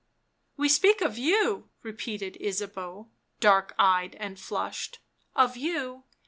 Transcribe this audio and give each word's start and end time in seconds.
We 0.57 0.67
speak 0.67 1.01
of 1.01 1.19
you," 1.19 1.69
repeated 1.83 2.35
Ysabeau, 2.41 3.11
dark 3.39 3.75
eyed 3.77 4.15
and 4.15 4.39
flushed," 4.39 4.97
of 5.45 5.55
you 5.55 6.05